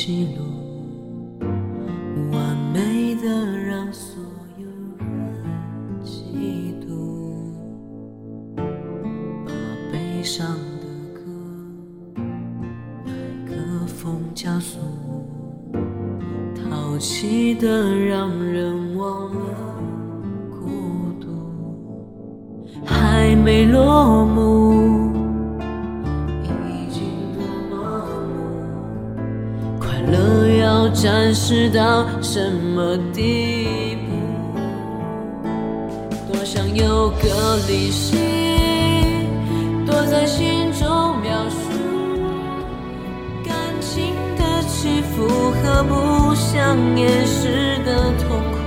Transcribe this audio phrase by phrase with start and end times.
[0.00, 0.44] 记录
[2.30, 3.26] 完美的
[3.58, 4.22] 让所
[4.56, 4.64] 有
[4.96, 5.04] 人
[6.04, 6.86] 嫉妒，
[9.44, 9.50] 把
[9.90, 10.46] 悲伤
[10.78, 11.20] 的歌
[13.04, 13.12] 麦
[13.44, 13.52] 克
[13.88, 14.78] 风加速，
[16.54, 19.74] 淘气的让人忘了
[20.48, 21.26] 孤独，
[22.84, 24.67] 还没落幕。
[29.98, 34.14] 快乐要展示到什么地步？
[36.32, 38.16] 多想有个理性，
[39.84, 41.56] 躲在心中描述
[43.44, 48.57] 感情的起伏和不想掩饰的痛苦。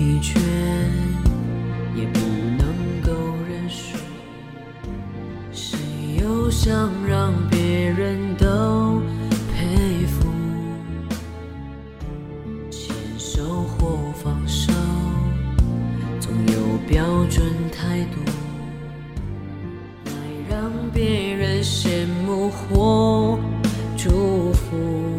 [0.00, 0.40] 疲倦，
[1.94, 2.20] 也不
[2.56, 2.64] 能
[3.04, 3.12] 够
[3.46, 3.98] 认输。
[5.52, 5.78] 谁
[6.18, 9.02] 又想让别人都
[9.52, 10.26] 佩服？
[12.70, 14.72] 牵手或放手，
[16.18, 18.22] 总有标准态度，
[20.06, 20.12] 来
[20.48, 23.38] 让别人羡慕或
[23.98, 25.09] 祝福。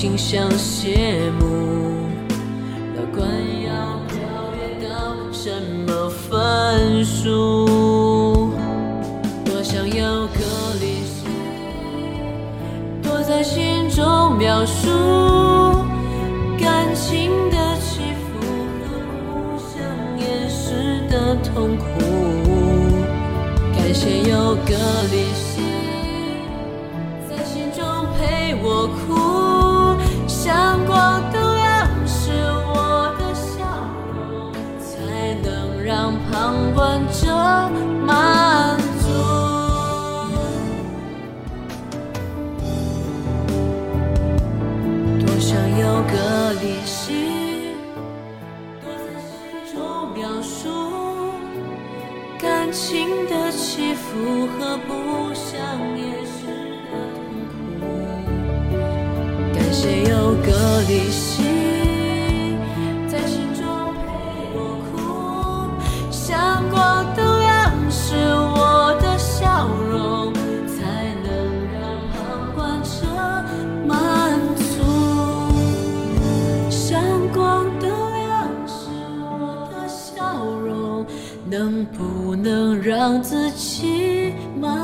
[0.00, 1.44] 已经想谢幕。
[2.96, 3.22] 乐观
[3.66, 4.16] 要跳
[4.56, 5.50] 跃到什
[5.86, 8.50] 么分数？
[9.44, 10.38] 多想要个
[10.80, 11.28] 理性，
[13.02, 14.88] 躲在心中描述
[52.70, 55.58] 感情的起伏和不想
[55.98, 56.46] 掩饰
[56.86, 57.82] 的痛苦。
[59.52, 61.49] 感谢有个理性
[81.50, 84.79] 能不能让自己慢